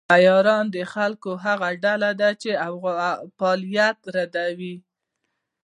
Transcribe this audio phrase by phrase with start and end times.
[0.15, 2.49] عیاران د خلکو هغه ډله ده چې
[3.39, 4.79] فعالیت درلود.